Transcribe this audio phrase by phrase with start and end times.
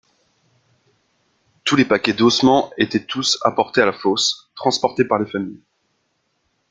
[1.63, 5.61] Tous les paquets d’ossements étaient tous apportés à la fosse, transportée par les familles.